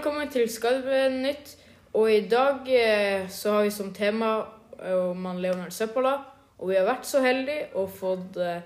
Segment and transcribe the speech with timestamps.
[0.00, 1.50] velkommen til Skarvenytt.
[1.92, 4.28] Og i dag eh, så har vi som tema
[4.80, 6.14] eh, om han Leonard Søppola.
[6.56, 8.62] Og vi har vært så heldige og fått eh,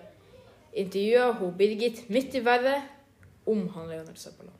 [0.78, 2.86] intervjua hun Birgit midt i været
[3.50, 4.54] om han Leonard Søppola.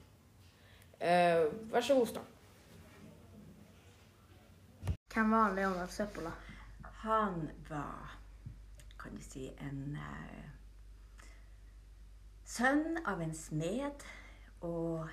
[0.98, 2.26] Eh, vær så god, Stan.
[5.14, 6.32] Hvem var Leonard Søppola?
[7.04, 8.18] Han var,
[8.99, 11.22] kan du si, en uh,
[12.44, 14.08] sønn av en smed.
[14.66, 15.07] Og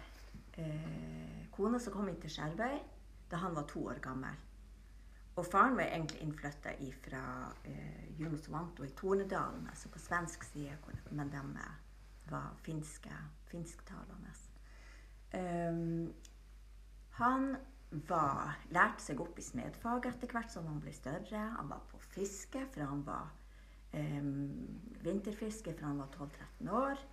[0.58, 2.80] eh, kona som kom hit til Skjervøy
[3.32, 4.40] da han var to år gammel.
[5.40, 6.74] Og faren var egentlig innflytta
[7.06, 7.24] fra
[7.64, 10.76] eh, Juno Svanto i Tornedalen, altså på svensk side,
[11.12, 11.78] men de eh,
[12.32, 13.14] var finske,
[13.48, 14.34] finsktalende.
[15.32, 16.12] Um,
[17.16, 17.56] han
[18.10, 21.46] var, lærte seg opp i smedfag etter hvert som han ble større.
[21.58, 23.32] Han var på fiske fra han var
[23.96, 24.68] um,
[25.04, 27.04] vinterfiske fra han var 12-13 år.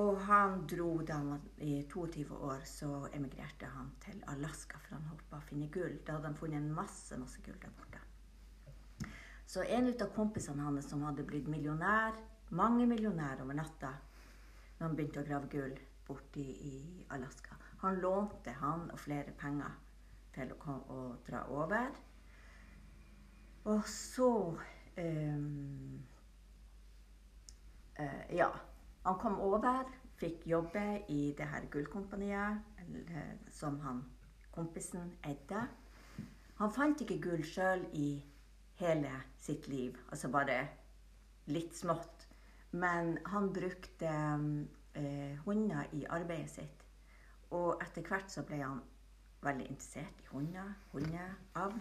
[0.00, 4.96] Og han dro da han var i 22 år, så emigrerte han til Alaska for
[4.96, 5.98] han håpa å finne gull.
[6.06, 8.00] Da hadde han funnet masse, masse gull der borte.
[9.46, 12.16] Så en av kompisene hans som hadde blitt millionær,
[12.56, 13.92] mange millionær over natta,
[14.78, 15.76] når han begynte å grave gull
[16.08, 17.58] borte i, Alaska.
[17.84, 19.76] Han lånte han og flere penger
[20.32, 21.92] til å, kom, å dra over.
[23.68, 24.32] Og så
[24.96, 26.02] um,
[28.00, 28.48] uh, Ja.
[29.02, 29.84] Han kom over,
[30.20, 32.60] fikk jobbe i det her gullkompaniet
[33.50, 34.04] som han,
[34.54, 35.64] kompisen eide.
[36.60, 38.22] Han fant ikke gull sjøl i
[38.78, 40.60] hele sitt liv, altså bare
[41.50, 42.28] litt smått.
[42.72, 44.12] Men han brukte
[44.94, 46.86] eh, hunder i arbeidet sitt.
[47.52, 48.80] Og etter hvert så ble han
[49.42, 51.80] veldig interessert i hunder, hundeavl.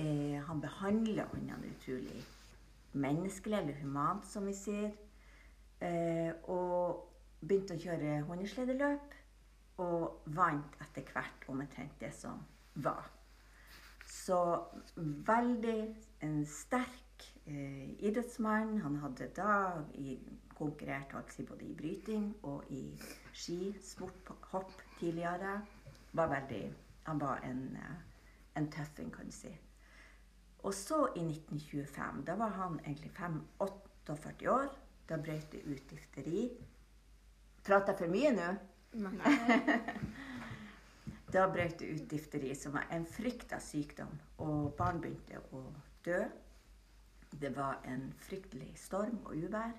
[0.00, 2.22] Eh, han behandler hundene utrolig
[2.92, 4.92] menneskelig eller humant, som vi sier.
[5.82, 7.08] Eh, og
[7.42, 9.16] begynte å kjøre hundesledeløp.
[9.82, 12.42] Og vant etter hvert omtrent det som
[12.84, 13.08] var.
[14.06, 14.38] Så
[15.26, 15.78] veldig
[16.26, 18.76] en sterk eh, idrettsmann.
[18.84, 19.56] Han hadde da
[19.98, 20.18] i,
[20.54, 22.84] konkurrert altså både i bryting og i
[23.32, 25.60] skisport, hopp tidligere.
[26.12, 26.64] Var veldig,
[27.08, 27.98] han var en, eh,
[28.60, 29.50] en tøffing, kan du si.
[30.62, 34.81] Og så i 1925, da var han egentlig 45-48 år.
[35.08, 36.44] Da brøt det ut difteri.
[37.66, 38.50] Prater jeg for mye nå?
[41.32, 44.10] Da brøt det ut difteri, som var en frykta sykdom.
[44.44, 45.62] Og barn begynte å
[46.04, 46.18] dø.
[47.40, 49.72] Det var en fryktelig storm og uvær.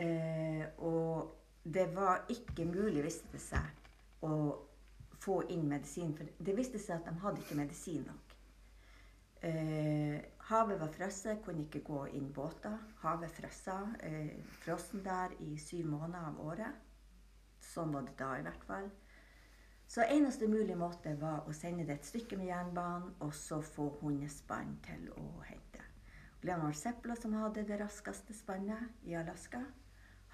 [0.00, 3.82] Eh, og det var ikke mulig, viste det seg,
[4.24, 4.32] å
[5.20, 6.14] få inn medisin.
[6.16, 8.21] For det viste seg at de hadde ikke medisin nok.
[9.42, 12.78] Eh, havet var frosset, kunne ikke gå inn båter.
[13.02, 13.78] Havet frossa.
[14.00, 16.82] Eh, frossen der i syv måneder av året.
[17.62, 18.90] Sånn var det da i hvert fall.
[19.92, 23.90] Så eneste mulige måte var å sende det et stykke med jernbanen, og så få
[24.00, 25.82] hundespann til å hente.
[26.42, 29.60] Leonard Zeppler, som hadde det raskeste spannet i Alaska,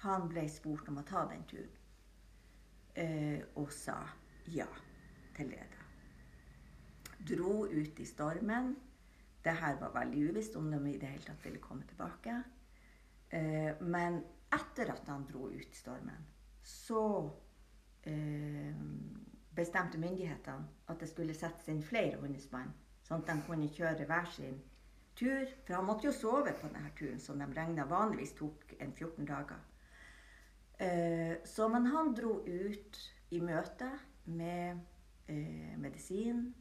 [0.05, 1.75] han ble spurt om å ta den turen.
[2.95, 3.97] Eh, og sa
[4.47, 4.67] ja
[5.35, 5.65] til det.
[5.73, 7.17] da.
[7.33, 8.75] Dro ut i stormen.
[9.43, 12.35] Det her var veldig uvisst om de i det hele tatt ville komme tilbake.
[13.29, 14.19] Eh, men
[14.53, 16.25] etter at han dro ut stormen,
[16.63, 17.03] så
[18.03, 18.75] eh,
[19.55, 22.73] bestemte myndighetene at det skulle settes inn flere hundespann,
[23.05, 24.59] sånn at de kunne kjøre hver sin
[25.19, 25.47] tur.
[25.65, 29.27] For han måtte jo sove på denne turen, som de regna vanligvis tok en 14
[29.29, 29.59] dager.
[30.79, 32.99] Eh, så men han dro ut
[33.35, 33.89] i møte
[34.25, 34.79] med
[35.27, 36.53] eh, medisin,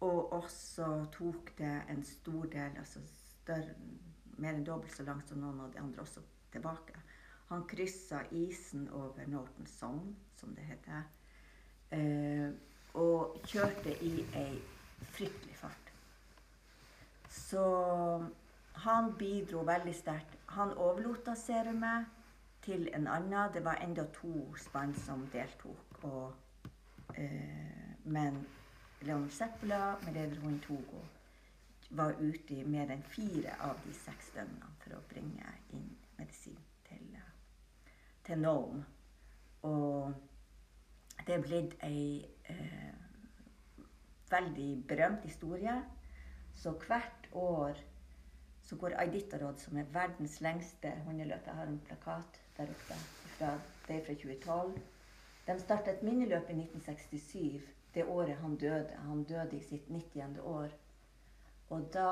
[0.00, 3.74] og også tok det en stor del, altså større,
[4.36, 6.20] mer enn dobbelt så langt som noen av de andre, også
[6.52, 7.00] tilbake.
[7.48, 11.06] Han kryssa isen over Norton Sound, som det heter,
[11.94, 12.50] eh,
[12.94, 14.58] og kjørte i ei
[15.14, 15.92] fryktelig fart.
[17.30, 17.64] Så
[18.86, 20.36] han bidro veldig sterkt.
[20.46, 22.06] Han overlot serumet
[22.62, 23.52] til en annen.
[23.54, 26.04] Det var enda to spann som deltok.
[26.04, 26.32] Og,
[27.14, 28.46] eh, men
[29.00, 31.02] Leonard Seppola med lederhund Togo
[31.90, 36.58] var ute i mer enn fire av de seks døgnene for å bringe inn medisin
[36.88, 37.92] til, eh,
[38.26, 38.84] til Nome.
[39.62, 40.14] Og
[41.26, 42.94] det er blitt ei eh,
[44.30, 45.76] veldig berømt historie.
[46.54, 47.78] Så hvert år
[48.66, 52.98] så går Iditarod, som er verdens lengste hundeløp Jeg har en plakat der oppe.
[53.36, 53.52] Fra,
[53.88, 54.78] det er fra 2012.
[55.46, 58.96] De starta et minneløp i 1967, det året han døde.
[59.08, 60.40] Han døde i sitt 90.
[60.44, 60.74] år.
[61.72, 62.10] Og da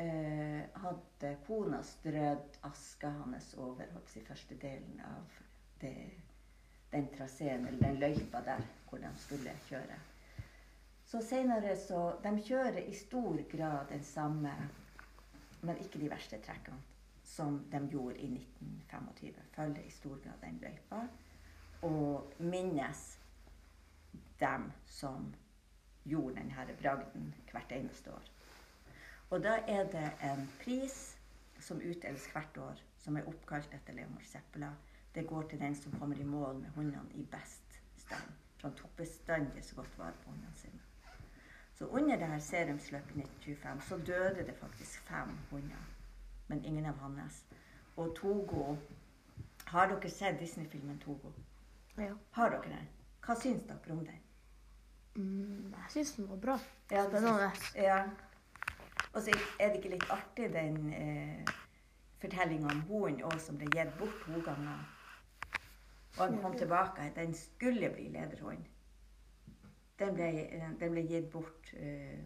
[0.00, 5.38] eh, hadde kona strødd aska hans over holdt si, første delen av
[5.82, 5.94] det
[6.90, 9.98] den traseen eller den løypa der hvor de skulle kjøre.
[11.06, 14.52] Så senere så De kjører i stor grad den samme,
[15.60, 16.80] men ikke de verste trekkene,
[17.24, 19.42] som de gjorde i 1925.
[19.52, 21.06] Følger i stor grad den løypa
[21.82, 23.19] og minnes
[24.40, 25.34] dem som
[26.04, 28.30] gjorde denne bragden hvert eneste år.
[29.30, 31.16] Og da er det en pris
[31.60, 34.70] som utdeles hvert år, som er oppkalt etter Leonor Seppela.
[35.14, 38.32] Det går til den som kommer i mål med hundene i best stand.
[38.58, 40.80] For han tok bestandig så godt vare på hundene sine.
[41.74, 45.84] Så under det her serumsløpet i 1925 så døde det faktisk fem hunder.
[46.48, 47.44] Men ingen av hans.
[47.96, 48.76] Og Togo
[49.66, 51.30] Har dere sett Disney-filmen Togo?
[51.98, 52.14] Ja.
[52.30, 52.88] Har dere den?
[53.22, 54.18] Hva syns dere om den?
[55.14, 56.58] Mm, jeg syns den var bra.
[56.90, 57.50] Ja, det Spennende.
[57.74, 58.02] Ja.
[59.12, 61.54] Og så er det ikke litt artig, den eh,
[62.22, 64.84] fortellinga om hunden òg, som ble gitt bort to ganger.
[66.18, 67.10] Og han kom tilbake.
[67.16, 68.68] Den skulle bli lederhund.
[69.98, 70.30] Den ble,
[70.80, 72.22] den ble gitt bort eh,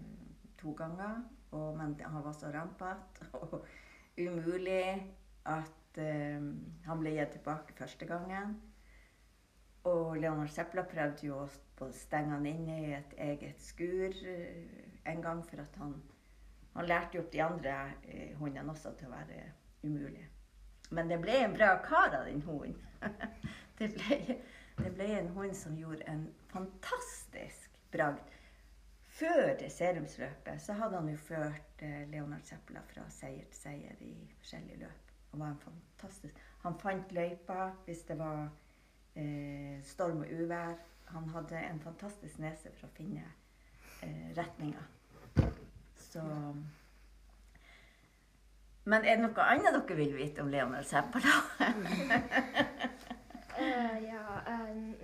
[0.60, 3.64] to ganger, og, men han var så rampete og
[4.18, 4.84] umulig
[5.50, 6.44] at eh,
[6.86, 8.58] han ble gitt tilbake første gangen.
[9.84, 11.50] Og Leonard Seppla prøvde jo å
[11.82, 15.96] å stenge han inne i et eget skur eh, en gang, for at han,
[16.76, 17.74] han lærte jo opp de andre
[18.06, 19.42] eh, hundene også til å være
[19.82, 20.28] umulige.
[20.94, 22.76] Men det ble en bra kar av den hunden.
[23.78, 24.38] det, ble,
[24.78, 28.34] det ble en hund som gjorde en fantastisk bragd.
[29.14, 34.14] Før serumsløpet så hadde han jo ført eh, Leonard Zeppela fra seier til seier i
[34.40, 35.12] forskjellige løp.
[35.30, 38.48] Han var en fantastisk Han fant løypa hvis det var
[39.14, 40.74] eh, storm og uvær.
[41.14, 43.22] Han hadde en fantastisk nese for å finne
[44.02, 44.86] eh, retninger.
[45.94, 46.22] Så
[48.84, 51.36] Men er det noe annet dere vil vite om Leonard Seppala?
[53.60, 54.24] uh, ja,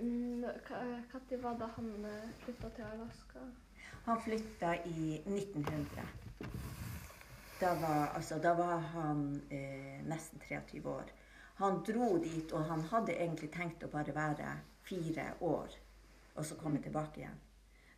[0.03, 3.39] Når var det han uh, flytta til Alaska?
[4.05, 6.05] Han flytta i 1900.
[7.61, 11.11] Da var, altså, da var han eh, nesten 23 år.
[11.61, 14.55] Han dro dit, og han hadde egentlig tenkt å bare være
[14.87, 15.75] fire år
[16.41, 17.39] og så komme tilbake igjen.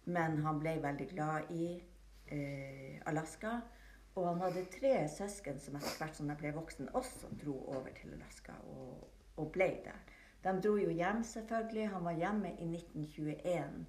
[0.06, 1.68] Men han ble veldig glad i
[2.28, 3.62] eh, Alaska.
[4.16, 7.90] Og han hadde tre søsken som etter hvert som de ble voksen, også dro over
[7.98, 9.08] til Alaska og,
[9.42, 10.04] og ble der.
[10.44, 11.88] De dro jo hjem, selvfølgelig.
[11.96, 13.86] Han var hjemme i 1921.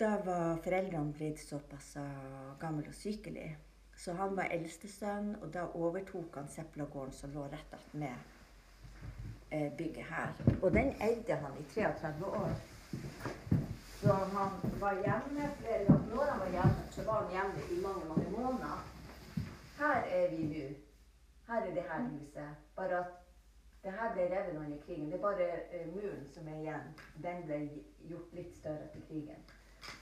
[0.00, 1.92] Da var foreldrene blitt såpass
[2.58, 3.52] gamle og sykelig.
[3.96, 8.34] Så han var eldstesønn, og da overtok han Seplagården som lå rett attmed
[9.54, 10.32] eh, bygget her.
[10.62, 12.56] Og den eide han i 33 år.
[14.00, 14.50] Så han
[14.80, 16.14] var hjemme flere ganger.
[16.14, 18.84] Når han var hjemme, så var han hjemme i mange, mange måneder.
[19.78, 20.66] Her er vi nå.
[21.48, 22.50] Her er det her huset.
[22.76, 23.06] Bare at
[23.84, 25.06] det her ble revet under krigen.
[25.06, 26.86] Det er bare uh, muren som er igjen.
[27.22, 27.58] Den ble
[28.10, 29.42] gjort litt større etter krigen.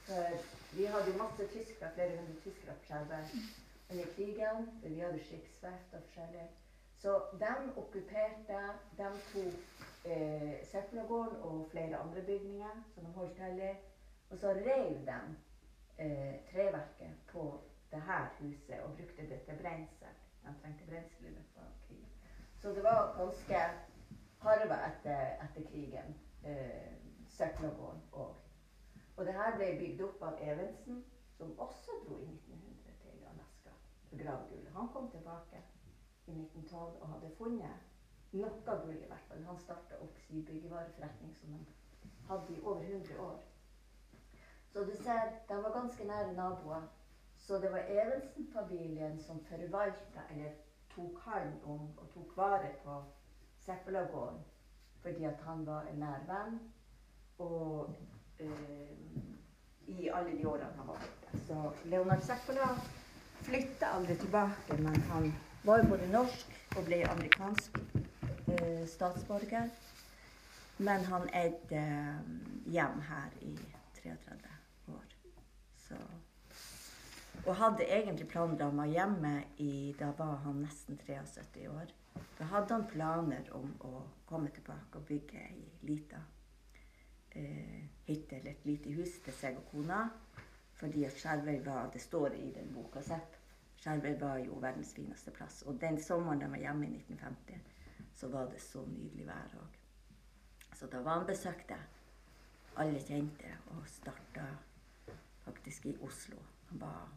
[0.07, 0.23] For
[0.77, 3.25] vi hadde masse tyskere, flere hundre tyskere på Skjervøy
[3.91, 4.69] under krigen.
[4.83, 6.47] Vi hadde skipsverft og forskjellig.
[7.03, 8.59] Så de okkuperte
[8.99, 9.72] De tok
[10.05, 13.73] eh, Søppelgården og flere andre bygninger som de holdt til i.
[14.31, 15.21] Og så rev de
[15.99, 17.61] eh, treverket på
[17.91, 20.15] det her huset og brukte det til brensel.
[20.43, 21.43] De trengte brensel under
[21.89, 22.09] krigen.
[22.61, 23.59] Så det var ganske
[24.39, 26.17] harva etter, etter krigen.
[26.45, 26.93] Eh,
[27.29, 28.35] Søppelgården òg.
[29.17, 31.05] Og det her ble bygd opp av Evensen,
[31.37, 33.71] som også dro i 1900 til Alaska
[34.09, 34.73] for gravgullet.
[34.73, 35.63] Han kom tilbake
[36.27, 37.92] i 1912 og hadde funnet
[38.33, 39.45] noe gull, i hvert fall.
[39.47, 41.65] Han starta opp sin byggevareforretning som de
[42.29, 43.41] hadde i over 100 år.
[44.73, 46.83] Så du ser, de var ganske nære naboer.
[47.37, 50.53] Så det var Evensen-familien som forvalta, eller
[50.95, 53.03] tok hånd om og tok vare på
[53.59, 54.39] Seppelagården.
[55.03, 56.61] Fordi at han var en nær venn.
[57.39, 57.95] Og
[58.41, 58.91] øh,
[59.87, 61.47] i alle de årene han var borte.
[61.47, 62.69] Så Leonard Seppela
[63.43, 65.35] flytta aldri tilbake, men han
[65.65, 67.79] var både norsk og ble amerikansk
[68.87, 69.71] statsborger.
[70.83, 72.21] Men han eide eh,
[72.73, 73.55] hjem her i
[74.03, 74.53] 33
[74.95, 75.17] år.
[75.87, 75.99] Så,
[77.47, 81.93] og hadde egentlig planer om å hjemme i Da var han nesten 73 år.
[82.39, 86.23] Da hadde han planer om å komme tilbake og bygge ei lita
[87.35, 90.07] eh, hytte eller et lite hus til seg og kona.
[90.81, 93.37] Fordi at Skjervøy var Det står i den boka Sepp.
[93.83, 95.63] Skjervøy var jo verdens fineste plass.
[95.67, 97.72] Og den sommeren de var hjemme i 1950,
[98.15, 99.79] så var det så nydelig vær òg.
[100.77, 101.79] Så da var han besøkte
[102.77, 104.47] alle kjente og starta
[105.45, 106.39] faktisk i Oslo.
[106.69, 107.09] Han var,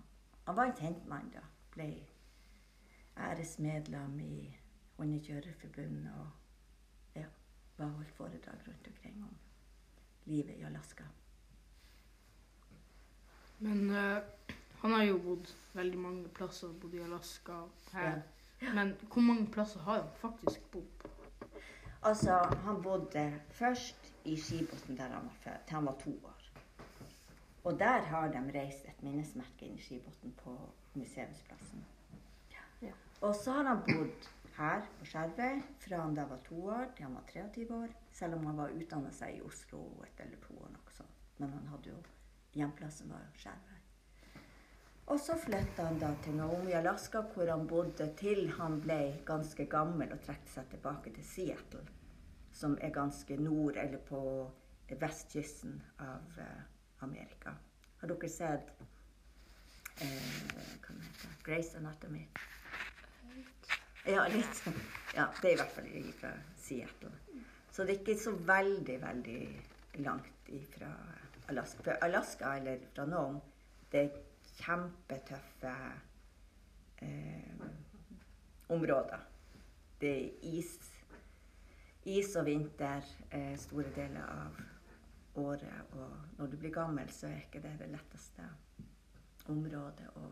[0.46, 1.44] han var en kjent mann da.
[1.76, 1.90] Ble
[3.18, 4.38] æresmedlem i
[4.98, 7.28] Hundekjørerforbundet og ja.
[7.78, 9.38] var holdt foredrag rundt omkring om
[10.26, 11.04] livet i Alaska.
[13.60, 14.24] Men uh,
[14.82, 16.74] han har jo bodd veldig mange plasser.
[16.82, 17.62] Bodd i Alaska,
[17.94, 18.22] her.
[18.74, 21.10] Men hvor mange plasser har han faktisk bodd på?
[22.04, 26.42] Altså, han bodde først i Skibotn der han var født, til han var to år.
[27.64, 30.54] Og der har de reist et minnesmerke inn i Skibotn på
[30.94, 31.86] museumsplassen.
[32.82, 32.92] Ja.
[33.22, 37.06] Og så har han bodd her på Skjervøy fra han da var to år til
[37.06, 37.96] han var 23 år.
[38.12, 41.26] Selv om han var utdanna seg i Oslo et eller to år, noe sånt.
[41.38, 42.04] Men han hadde jo
[42.56, 43.75] hjemplassen var jo Skjervøy.
[45.06, 49.68] Og så flytta han da til Naomi, Alaska, hvor han bodde til han ble ganske
[49.70, 51.84] gammel og trakk seg tilbake til Seattle,
[52.54, 54.22] som er ganske nord, eller på
[54.90, 56.66] vestkysten av eh,
[57.06, 57.54] Amerika.
[58.02, 58.74] Har dere sett
[60.02, 60.10] eh,
[60.82, 62.26] hva heter Grace Anatomy?
[64.06, 64.62] Ja, litt.
[65.16, 67.14] Ja, det er i hvert fall fra Seattle.
[67.72, 69.40] Så det er ikke så veldig, veldig
[70.06, 70.90] langt ifra
[71.50, 71.84] Alaska.
[71.84, 73.42] For Alaska, eller fra Nome,
[73.92, 74.24] det er
[74.60, 75.74] kjempetøffe
[77.02, 77.66] eh,
[78.70, 79.26] områder.
[80.02, 80.74] Det er is,
[82.06, 84.60] is og vinter eh, store deler av
[85.36, 85.96] året.
[85.96, 88.48] Og når du blir gammel, så er ikke det det letteste
[89.52, 90.28] området å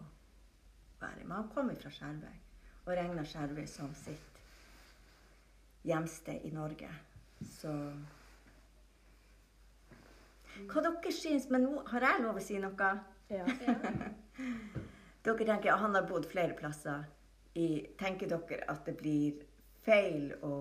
[1.01, 1.25] være i.
[1.25, 2.39] Men han kom fra Skjervøy
[2.83, 4.41] og regner Skjervøy som sitt
[5.87, 6.89] hjemsted i Norge.
[7.59, 7.71] Så
[10.69, 12.91] Hva dere syns Men nå har jeg lov å si noe?
[13.29, 13.45] Ja.
[15.23, 17.05] Dere tenker at han har bodd flere plasser.
[17.55, 17.67] I,
[17.99, 19.43] tenker dere at det blir
[19.85, 20.53] feil å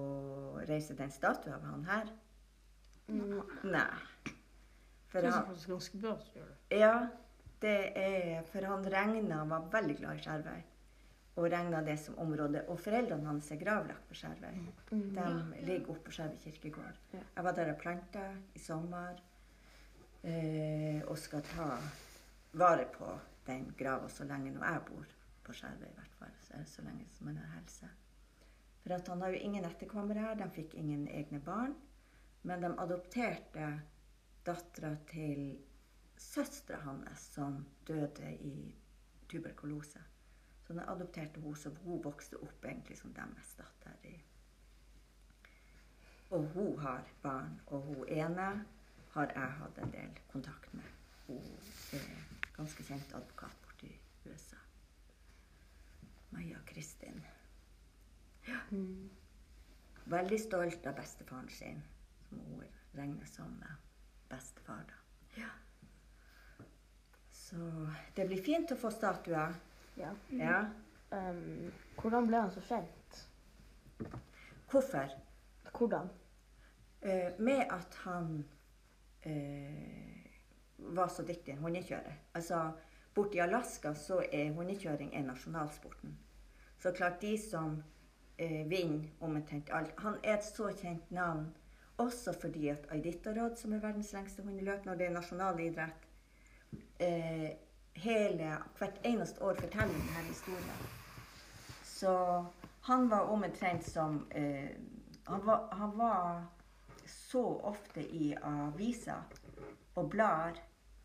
[0.68, 2.10] reise den statuen av han her?
[3.08, 3.40] Mm,
[3.72, 3.86] Nei.
[5.12, 6.78] For Det er han, ganske bra å gjøre det.
[6.78, 6.92] ja,
[7.62, 10.62] det er For han regna var veldig glad i Skjervøy.
[11.40, 12.64] Og regna det som område.
[12.68, 14.56] Og foreldrene hans er gravlagt på Skjervøy.
[14.90, 16.98] mm, De ligger oppe på Skjervøy kirkegård.
[17.14, 17.20] Ja.
[17.36, 19.20] Jeg var der og planta i sommer.
[20.22, 21.68] Eh, og skal ta
[22.52, 23.08] vare på
[23.46, 26.34] den grava så lenge nå jeg bor på Skjervøy, i hvert fall.
[26.46, 27.88] Så, så lenge som han har helse.
[28.82, 30.38] For at han har jo ingen etterkommere her.
[30.38, 31.74] De fikk ingen egne barn.
[32.42, 33.68] Men de adopterte
[34.46, 35.58] dattera til
[36.18, 38.74] søstera hans, som døde i
[39.30, 40.02] tuberkulose.
[40.66, 43.98] Så de adopterte hun, så hun vokste opp egentlig som deres datter.
[44.04, 44.18] i
[46.32, 48.64] og hun har barn, og hun ene
[49.12, 50.82] har jeg hatt en del kontakt med.
[51.26, 51.42] Hun
[52.56, 54.56] ganske kjent advokat borte i USA.
[56.32, 57.24] Maja Kristin.
[58.70, 59.10] mm.
[60.04, 61.82] Veldig stolt av bestefaren sin,
[62.28, 63.64] som hun regner som
[64.28, 64.84] bestefar.
[64.88, 65.42] da.
[65.42, 65.50] Ja.
[67.30, 69.54] Så det blir fint å få statuer.
[69.96, 70.14] ja.
[70.30, 70.64] Ja.
[71.12, 73.18] Um, hvordan ble han så kjent?
[74.70, 75.10] Hvorfor?
[75.76, 76.08] Hvordan?
[77.04, 78.44] Uh, med at han
[79.28, 80.21] eh,
[80.86, 82.18] var så dyktig en hundekjører.
[82.34, 82.70] Altså,
[83.14, 86.18] Borti Alaska så er hundekjøring en nasjonalsporten.
[86.78, 87.82] Så klart de som
[88.38, 91.52] eh, vinner omtrent alt Han er et så kjent navn
[92.02, 96.08] også fordi at Iditarod, som er verdens lengste hundeløp, når det er nasjonal idrett
[96.98, 97.50] eh,
[97.94, 100.88] hele, Hvert eneste år forteller denne historien.
[101.84, 102.44] Så
[102.82, 104.70] han var omtrent som eh,
[105.26, 106.46] han, var, han var
[107.06, 109.22] så ofte i aviser
[109.94, 110.58] og blader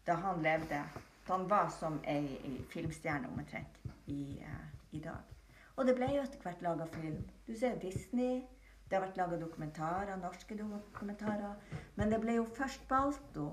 [0.07, 0.83] da han levde.
[1.27, 5.33] Han var som ei, ei filmstjerne omtrent i, uh, i dag.
[5.75, 7.19] Og det ble jo etter hvert laga film.
[7.47, 8.41] Du ser Disney.
[8.87, 11.57] Det har vært laga dokumentarer, norske dokumentarer.
[11.95, 13.49] Men det ble jo først Balto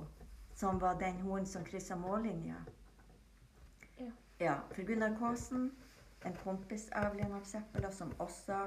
[0.54, 2.61] som var den hunden som kryssa mållinja.
[3.99, 4.11] Ja.
[4.40, 4.54] ja.
[4.70, 5.73] For Gunnar Kaasen,
[6.25, 8.61] en kompis av Leonard Seppela, som også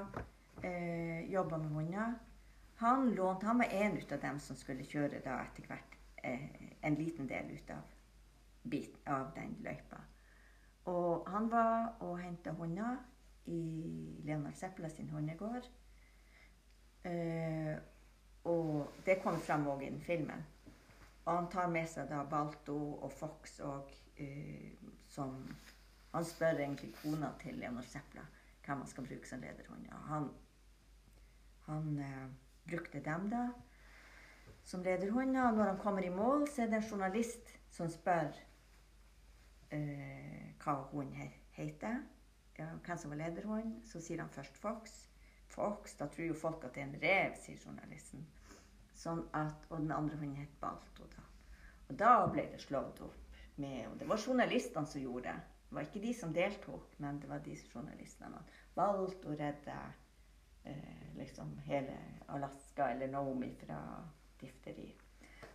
[0.62, 2.18] eh, jobba med hunder,
[2.78, 5.87] han lånte Han var en av dem som skulle kjøre da etter hvert
[6.22, 7.94] en liten del ut av,
[8.62, 10.00] bit, av den løypa.
[10.88, 12.96] Og han var og henta hunder
[13.48, 13.60] i
[14.24, 15.68] Leonard Zeppela sin hundegård.
[17.02, 17.76] Eh,
[18.44, 20.44] og det kommer fram òg i den filmen.
[21.24, 24.72] Og han tar med seg da Balto og Fox og eh,
[25.08, 25.42] som
[26.08, 28.22] Han spør egentlig kona til Leonard Zeppela
[28.64, 29.84] hvem han skal bruke som lederhund.
[29.92, 30.28] Og han,
[31.66, 32.30] han eh,
[32.70, 33.42] brukte dem da
[34.68, 35.48] som lederhunder.
[35.48, 38.30] Og når han kommer i mål, så er det en journalist som spør
[39.72, 42.02] eh, hva hunden her heter.
[42.58, 43.78] Ja, hvem som var lederhund.
[43.86, 44.98] Så sier han først Fox.
[45.48, 48.26] Fox, da tror jo folk at det er en rev, sier journalisten.
[48.98, 51.06] Sånn at, og den andre hunden het Balto.
[51.14, 51.24] da.
[51.88, 53.24] Og da ble det slått opp
[53.58, 55.38] med Og det var journalistene som gjorde det.
[55.68, 58.38] Det var ikke de som deltok, men det var de journalistene.
[58.74, 59.78] Balto redda
[60.64, 61.96] eh, liksom hele
[62.26, 63.80] Alaska eller Naomi fra
[64.40, 64.88] difteri.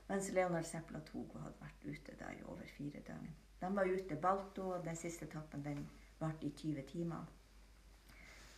[0.07, 3.35] Mens Leonard Seppel og Togo hadde vært ute da i over fire døgn.
[3.61, 5.85] De var ute Balto, og den siste etappen den
[6.19, 7.29] varte i 20 timer.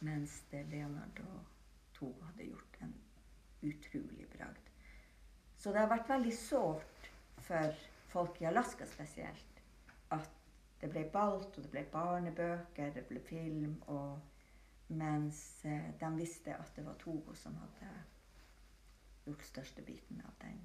[0.06, 1.44] Mens Leonard og
[1.94, 2.96] Togo hadde gjort en
[3.66, 4.72] utrolig bragd.
[5.58, 7.12] Så det har vært veldig sårt
[7.46, 9.62] for folk i Alaska spesielt
[10.14, 10.32] at
[10.82, 14.20] det ble Balto, det ble barnebøker, det ble film, og
[14.88, 17.94] mens eh, de visste at det var Togo som hadde
[19.26, 20.62] gjort størstebiten av den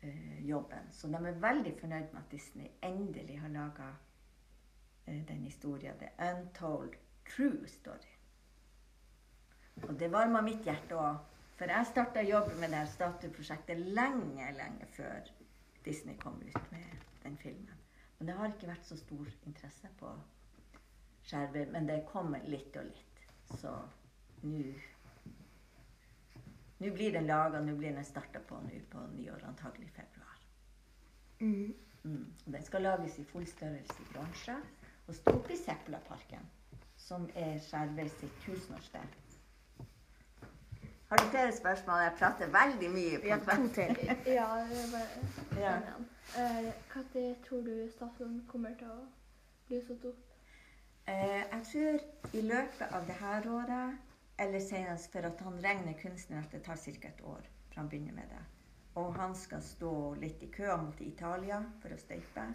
[0.00, 0.92] eh, jobben.
[0.92, 3.90] Så de er veldig fornøyd med at Disney endelig har laga
[5.06, 5.98] eh, den historien.
[5.98, 6.96] The Untold
[7.36, 8.16] True Story.
[9.82, 11.20] Og det varma mitt hjerte òg.
[11.56, 15.28] For jeg starta jobben med det her statueprosjektet lenge, lenge før
[15.84, 17.78] Disney kom ut med den filmen.
[18.18, 20.10] Men det har ikke vært så stor interesse på
[21.26, 21.70] skjerver.
[21.70, 23.22] Men det kommer litt og litt.
[23.58, 23.72] Så
[24.42, 24.62] nå
[26.82, 30.38] Nå blir den laga, nå blir den starta på nå på nyår, antagelig i februar.
[31.40, 31.74] Mm.
[32.04, 32.32] Mm.
[32.46, 34.56] Og Den skal lages i full størrelse i bronse
[35.06, 36.48] og stå oppe i Seplaparken,
[36.98, 39.18] som er Skjervøy sitt tusenårssted.
[41.12, 42.00] Har du flere spørsmål?
[42.00, 43.18] Jeg prater veldig mye.
[43.20, 43.96] på Ja, på to til.
[44.38, 44.82] Ja, det
[45.60, 45.72] Ja.
[45.72, 46.08] den igjen.
[46.38, 49.00] Eh, Når tror du statuen kommer til å
[49.68, 50.22] bli satt opp?
[51.08, 51.98] Eh, jeg tror
[52.38, 53.98] i løpet av det her året,
[54.38, 57.08] eller senest for at han regner kunstneren at det tar ca.
[57.08, 58.42] et år fra han begynner med det.
[58.94, 62.46] Og han skal stå litt i kø mot Italia for å støype.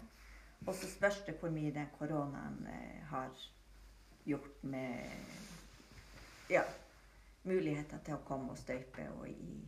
[0.66, 3.30] Og så spørs det hvor mye den koronaen eh, har
[4.26, 5.06] gjort med
[6.50, 6.62] ja,
[7.42, 9.58] muligheter til å komme og støype og i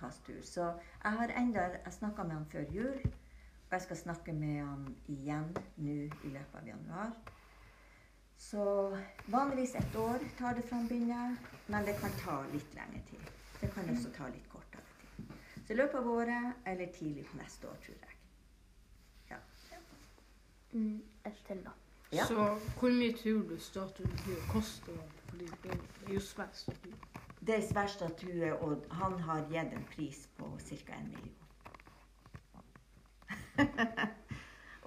[0.00, 0.64] hvilken Så
[1.04, 3.00] jeg har enda, jeg snakka med han før jul,
[3.68, 7.12] og jeg skal snakke med han igjen nå i løpet av januar.
[8.40, 8.64] Så
[9.28, 11.36] vanligvis et år tar det fra begynner,
[11.68, 13.34] men det kan ta litt lengre tid.
[13.60, 15.34] Det kan også ta litt kortere tid.
[15.66, 18.10] Så i løpet av året eller tidlig på neste år, tror jeg.
[20.72, 21.02] Mm.
[21.26, 21.70] Et til, da.
[22.12, 22.26] Ja.
[22.26, 22.34] Så
[22.78, 24.92] hvor mye tror du statuen blir koste?
[25.28, 25.72] Fordi det
[26.08, 26.92] er jo svært statue.
[27.46, 30.92] Det er svær statue, og han har gitt en pris på ca.
[30.98, 31.36] en million.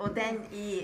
[0.02, 0.80] og den i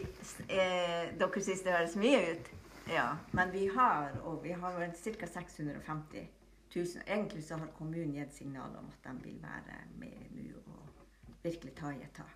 [0.49, 2.51] eh, Dere syns det høres mye ut?
[2.89, 3.17] Ja.
[3.31, 5.27] Men vi har og vi har vel ca.
[5.27, 6.27] 650
[6.75, 6.85] 000.
[7.07, 11.05] Egentlig så har kommunen gitt signal om at de vil være med nå og
[11.43, 12.35] virkelig ta i et tak.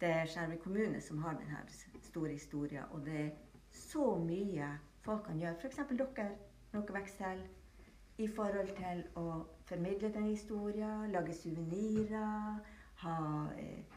[0.00, 1.62] Det er Skjervøy kommune som har denne
[2.02, 3.30] store historien, og det er
[3.72, 4.68] så mye
[5.04, 5.54] folk kan gjøre.
[5.60, 5.76] F.eks.
[5.90, 6.28] dere,
[6.72, 7.44] når dere vokser
[8.18, 9.26] i forhold til å
[9.68, 12.58] formidle den historien, lage suvenirer,
[13.02, 13.16] ha,
[13.58, 13.95] eh,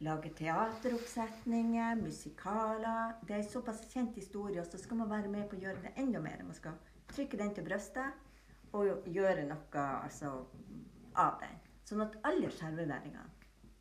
[0.00, 3.12] lage teateroppsetninger, musikaler.
[3.26, 5.82] Det er en såpass kjent historie, og så skal man være med på å gjøre
[5.82, 6.42] det enda mer.
[6.46, 6.78] Man skal
[7.10, 10.32] trykke den til brystet og gjøre noe altså,
[11.16, 11.56] av den.
[11.88, 13.24] Sånn at alle skjerveværingene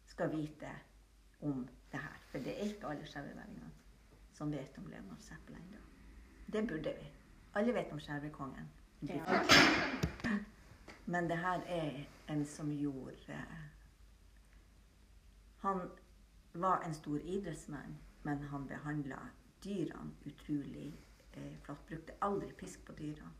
[0.07, 0.71] skal vite
[1.43, 2.21] om det her.
[2.31, 3.73] For det er ikke alle skjerveværingene
[4.37, 5.81] som vet om Leonard Seppel ennå.
[6.47, 7.07] Det burde vi.
[7.57, 8.69] Alle vet om skjervekongen.
[9.01, 9.41] Ja.
[11.05, 13.65] Men det her er en som gjorde eh,
[15.61, 15.81] Han
[16.61, 19.19] var en stor idrettsmann, men han behandla
[19.63, 20.93] dyrene utrolig
[21.33, 21.85] eh, flott.
[21.87, 23.31] Brukte aldri pisk på dyrene.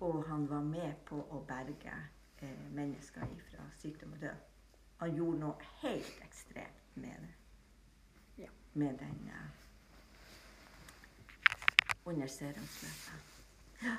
[0.00, 1.94] Og han var med på å berge
[2.38, 4.44] eh, mennesker fra sykdom og død.
[4.98, 7.34] Han gjorde noe helt ekstremt med det.
[8.44, 8.50] Ja.
[8.72, 9.48] Med den eh,
[12.04, 13.12] under serumsløpet.
[13.82, 13.96] Ja.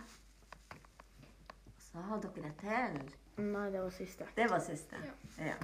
[1.92, 3.14] Så har dere et til.
[3.40, 4.28] Nei, det var siste.
[4.36, 4.96] Det var siste.
[5.38, 5.46] Ja.
[5.46, 5.56] ja.